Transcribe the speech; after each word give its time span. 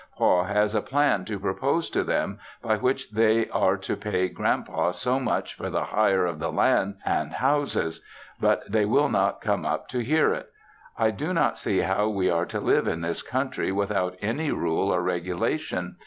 Pa 0.17 0.45
has 0.45 0.73
a 0.73 0.81
plan 0.81 1.25
to 1.25 1.37
propose 1.37 1.87
to 1.91 2.03
them 2.03 2.39
by 2.63 2.75
which 2.75 3.11
they 3.11 3.47
are 3.49 3.77
to 3.77 3.95
pay 3.95 4.29
Grand 4.29 4.65
Pa 4.65 4.89
so 4.89 5.19
much 5.19 5.53
for 5.53 5.69
the 5.69 5.83
hire 5.83 6.25
of 6.25 6.39
the 6.39 6.51
land 6.51 6.95
and 7.05 7.33
houses; 7.33 8.03
but 8.39 8.63
they 8.67 8.83
will 8.83 9.09
not 9.09 9.41
come 9.41 9.63
up 9.63 9.87
to 9.89 9.99
hear 9.99 10.33
it. 10.33 10.49
I 10.97 11.11
do 11.11 11.35
not 11.35 11.55
see 11.59 11.81
how 11.81 12.07
we 12.09 12.31
are 12.31 12.47
to 12.47 12.59
live 12.59 12.87
in 12.87 13.01
this 13.01 13.21
country 13.21 13.71
without 13.71 14.15
any 14.23 14.49
rule 14.49 14.89
or 14.91 15.03
regulation. 15.03 15.97